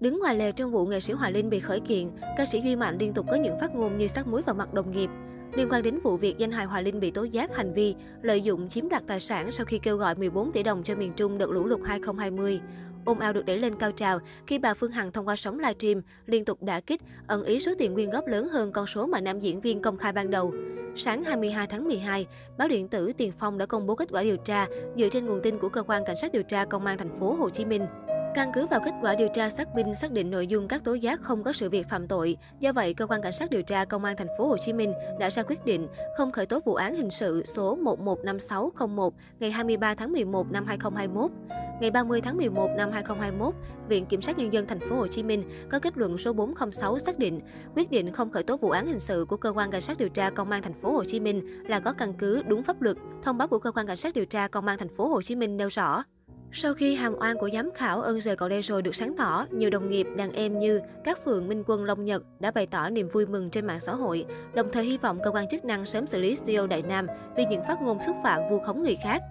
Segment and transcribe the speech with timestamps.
[0.00, 2.76] Đứng ngoài lề trong vụ nghệ sĩ Hoài Linh bị khởi kiện, ca sĩ Duy
[2.76, 5.10] Mạnh liên tục có những phát ngôn như sắc muối vào mặt đồng nghiệp.
[5.52, 8.40] Liên quan đến vụ việc danh hài Hoài Linh bị tố giác hành vi lợi
[8.40, 11.38] dụng chiếm đoạt tài sản sau khi kêu gọi 14 tỷ đồng cho miền Trung
[11.38, 12.60] đợt lũ lụt 2020.
[13.04, 16.02] Ôm ao được đẩy lên cao trào khi bà Phương Hằng thông qua sóng livestream
[16.26, 19.20] liên tục đả kích, ẩn ý số tiền quyên góp lớn hơn con số mà
[19.20, 20.54] nam diễn viên công khai ban đầu.
[20.96, 22.26] Sáng 22 tháng 12,
[22.58, 25.40] báo điện tử Tiền Phong đã công bố kết quả điều tra dựa trên nguồn
[25.42, 27.86] tin của cơ quan cảnh sát điều tra công an thành phố Hồ Chí Minh.
[28.34, 30.94] Căn cứ vào kết quả điều tra xác minh xác định nội dung các tố
[30.94, 33.84] giác không có sự việc phạm tội, do vậy cơ quan cảnh sát điều tra
[33.84, 36.74] công an thành phố Hồ Chí Minh đã ra quyết định không khởi tố vụ
[36.74, 41.30] án hình sự số 115601 ngày 23 tháng 11 năm 2021.
[41.80, 43.54] Ngày 30 tháng 11 năm 2021,
[43.88, 46.98] Viện Kiểm sát nhân dân thành phố Hồ Chí Minh có kết luận số 406
[46.98, 47.40] xác định
[47.74, 50.08] quyết định không khởi tố vụ án hình sự của cơ quan cảnh sát điều
[50.08, 52.96] tra công an thành phố Hồ Chí Minh là có căn cứ đúng pháp luật.
[53.22, 55.36] Thông báo của cơ quan cảnh sát điều tra công an thành phố Hồ Chí
[55.36, 56.04] Minh nêu rõ
[56.52, 59.46] sau khi hàm oan của giám khảo ơn rời cậu đây rồi được sáng tỏ,
[59.50, 62.90] nhiều đồng nghiệp, đàn em như các phường Minh Quân Long Nhật đã bày tỏ
[62.90, 65.86] niềm vui mừng trên mạng xã hội, đồng thời hy vọng cơ quan chức năng
[65.86, 68.96] sớm xử lý CEO Đại Nam vì những phát ngôn xúc phạm vu khống người
[69.04, 69.22] khác.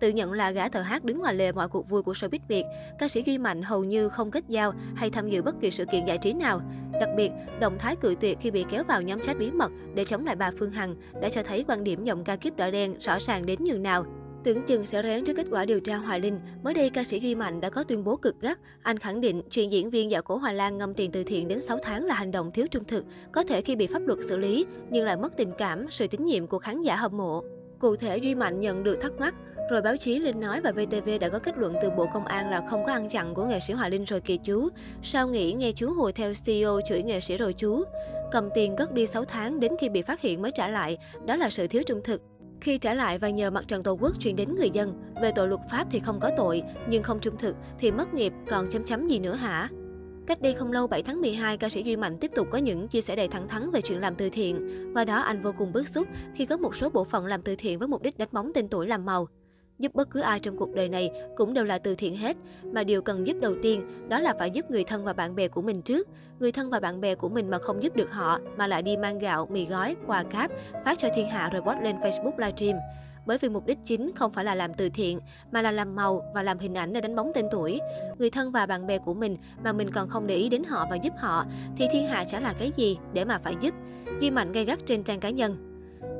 [0.00, 2.64] Tự nhận là gã thợ hát đứng ngoài lề mọi cuộc vui của showbiz Việt,
[2.98, 5.84] ca sĩ Duy Mạnh hầu như không kết giao hay tham dự bất kỳ sự
[5.84, 6.60] kiện giải trí nào.
[7.00, 7.30] Đặc biệt,
[7.60, 10.36] động thái cự tuyệt khi bị kéo vào nhóm chat bí mật để chống lại
[10.36, 13.46] bà Phương Hằng đã cho thấy quan điểm giọng ca kiếp đỏ đen rõ ràng
[13.46, 14.04] đến nhường nào.
[14.44, 17.20] Tưởng chừng sẽ rén trước kết quả điều tra Hoài Linh, mới đây ca sĩ
[17.20, 18.58] Duy Mạnh đã có tuyên bố cực gắt.
[18.82, 21.60] Anh khẳng định chuyện diễn viên dạo cổ Hoài Lan ngâm tiền từ thiện đến
[21.60, 24.38] 6 tháng là hành động thiếu trung thực, có thể khi bị pháp luật xử
[24.38, 27.42] lý, nhưng lại mất tình cảm, sự tín nhiệm của khán giả hâm mộ.
[27.78, 29.34] Cụ thể, Duy Mạnh nhận được thắc mắc,
[29.70, 32.50] rồi báo chí Linh nói và VTV đã có kết luận từ Bộ Công an
[32.50, 34.68] là không có ăn chặn của nghệ sĩ Hoài Linh rồi kìa chú.
[35.02, 37.84] Sao nghĩ nghe chú hồi theo CEO chửi nghệ sĩ rồi chú?
[38.32, 41.36] Cầm tiền cất đi 6 tháng đến khi bị phát hiện mới trả lại, đó
[41.36, 42.22] là sự thiếu trung thực.
[42.64, 45.48] Khi trả lại và nhờ mặt trận Tổ quốc truyền đến người dân, về tội
[45.48, 48.84] luật pháp thì không có tội, nhưng không trung thực thì mất nghiệp, còn chấm
[48.84, 49.68] chấm gì nữa hả?
[50.26, 52.88] Cách đây không lâu 7 tháng 12, ca sĩ Duy Mạnh tiếp tục có những
[52.88, 54.68] chia sẻ đầy thẳng thắn về chuyện làm từ thiện.
[54.94, 57.56] Qua đó anh vô cùng bức xúc khi có một số bộ phận làm từ
[57.56, 59.28] thiện với mục đích đánh bóng tên tuổi làm màu.
[59.84, 62.36] Giúp bất cứ ai trong cuộc đời này cũng đều là từ thiện hết,
[62.72, 65.48] mà điều cần giúp đầu tiên đó là phải giúp người thân và bạn bè
[65.48, 66.08] của mình trước.
[66.38, 68.96] Người thân và bạn bè của mình mà không giúp được họ, mà lại đi
[68.96, 70.50] mang gạo, mì gói, quà cáp,
[70.84, 72.76] phát cho thiên hạ rồi post lên Facebook livestream.
[73.26, 75.20] Bởi vì mục đích chính không phải là làm từ thiện,
[75.52, 77.80] mà là làm màu và làm hình ảnh để đánh bóng tên tuổi.
[78.18, 80.86] Người thân và bạn bè của mình mà mình còn không để ý đến họ
[80.90, 81.44] và giúp họ,
[81.76, 83.74] thì thiên hạ chả là cái gì để mà phải giúp.
[84.20, 85.73] Duy Mạnh gây gắt trên trang cá nhân.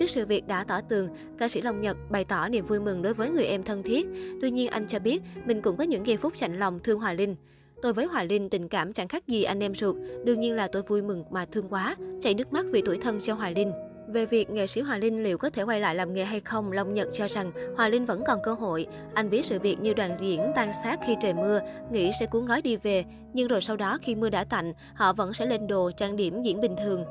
[0.00, 3.02] Trước sự việc đã tỏ tường, ca sĩ Long Nhật bày tỏ niềm vui mừng
[3.02, 4.06] đối với người em thân thiết.
[4.42, 7.14] Tuy nhiên anh cho biết mình cũng có những giây phút chạnh lòng thương Hoài
[7.14, 7.36] Linh.
[7.82, 10.68] Tôi với Hoài Linh tình cảm chẳng khác gì anh em ruột, đương nhiên là
[10.72, 13.72] tôi vui mừng mà thương quá, chảy nước mắt vì tuổi thân cho Hoài Linh.
[14.08, 16.72] Về việc nghệ sĩ Hoài Linh liệu có thể quay lại làm nghề hay không,
[16.72, 18.86] Long Nhật cho rằng Hoài Linh vẫn còn cơ hội.
[19.14, 21.60] Anh ví sự việc như đoàn diễn tan xác khi trời mưa,
[21.92, 25.12] nghĩ sẽ cuốn gói đi về, nhưng rồi sau đó khi mưa đã tạnh, họ
[25.12, 27.04] vẫn sẽ lên đồ trang điểm diễn bình thường.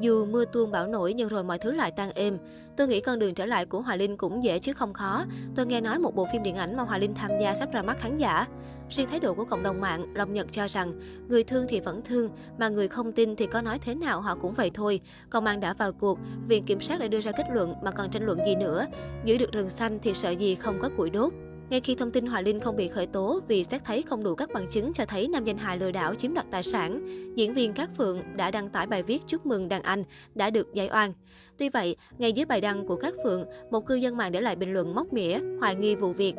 [0.00, 2.38] Dù mưa tuôn bão nổi nhưng rồi mọi thứ lại tan êm.
[2.76, 5.24] Tôi nghĩ con đường trở lại của Hòa Linh cũng dễ chứ không khó.
[5.54, 7.82] Tôi nghe nói một bộ phim điện ảnh mà Hòa Linh tham gia sắp ra
[7.82, 8.46] mắt khán giả.
[8.90, 10.92] Riêng thái độ của cộng đồng mạng, Long Nhật cho rằng
[11.28, 14.34] người thương thì vẫn thương, mà người không tin thì có nói thế nào họ
[14.34, 15.00] cũng vậy thôi.
[15.30, 16.18] Công an đã vào cuộc,
[16.48, 18.86] viện kiểm sát đã đưa ra kết luận mà còn tranh luận gì nữa.
[19.24, 21.32] Giữ được rừng xanh thì sợ gì không có củi đốt.
[21.70, 24.34] Ngay khi thông tin Hoài Linh không bị khởi tố vì xét thấy không đủ
[24.34, 27.54] các bằng chứng cho thấy nam danh hài lừa đảo chiếm đoạt tài sản, diễn
[27.54, 30.04] viên Cát Phượng đã đăng tải bài viết chúc mừng đàn anh
[30.34, 31.12] đã được giải oan.
[31.58, 34.56] Tuy vậy, ngay dưới bài đăng của Cát Phượng, một cư dân mạng để lại
[34.56, 36.34] bình luận móc mỉa, hoài nghi vụ việc.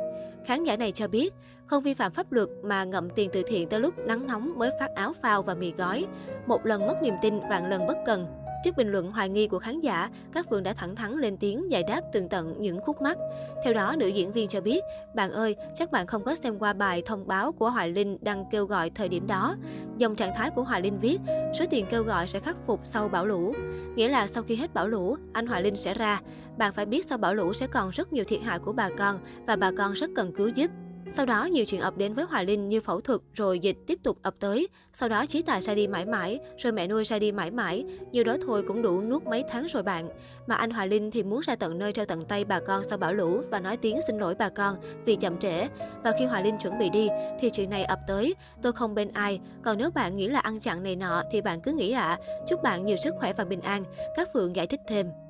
[0.45, 1.33] Khán giả này cho biết,
[1.65, 4.71] không vi phạm pháp luật mà ngậm tiền từ thiện tới lúc nắng nóng mới
[4.79, 6.05] phát áo phao và mì gói.
[6.47, 8.25] Một lần mất niềm tin, vạn lần bất cần.
[8.65, 11.71] Trước bình luận hoài nghi của khán giả, các phường đã thẳng thắn lên tiếng
[11.71, 13.17] giải đáp tường tận những khúc mắc.
[13.63, 14.83] Theo đó, nữ diễn viên cho biết,
[15.15, 18.45] bạn ơi, chắc bạn không có xem qua bài thông báo của Hoài Linh đang
[18.51, 19.55] kêu gọi thời điểm đó.
[19.97, 21.19] Dòng trạng thái của Hoài Linh viết,
[21.59, 23.53] số tiền kêu gọi sẽ khắc phục sau bão lũ.
[23.95, 26.21] Nghĩa là sau khi hết bão lũ, anh Hoài Linh sẽ ra.
[26.57, 29.15] Bạn phải biết sau bão lũ sẽ còn rất nhiều thiệt hại của bà con
[29.47, 30.71] và bà con rất cần cứu giúp.
[31.09, 33.99] Sau đó, nhiều chuyện ập đến với hòa Linh như phẫu thuật, rồi dịch tiếp
[34.03, 34.67] tục ập tới.
[34.93, 37.85] Sau đó, Chí Tài ra đi mãi mãi, rồi mẹ nuôi ra đi mãi mãi.
[38.11, 40.09] nhiều đó thôi cũng đủ nuốt mấy tháng rồi bạn.
[40.47, 42.97] Mà anh hòa Linh thì muốn ra tận nơi trao tận tay bà con sau
[42.97, 44.75] bão lũ và nói tiếng xin lỗi bà con
[45.05, 45.67] vì chậm trễ.
[46.03, 47.07] Và khi hòa Linh chuẩn bị đi,
[47.39, 48.35] thì chuyện này ập tới.
[48.61, 49.39] Tôi không bên ai.
[49.63, 52.07] Còn nếu bạn nghĩ là ăn chặn này nọ, thì bạn cứ nghĩ ạ.
[52.07, 52.19] À.
[52.47, 53.83] Chúc bạn nhiều sức khỏe và bình an.
[54.15, 55.24] Các Phượng giải thích thêm.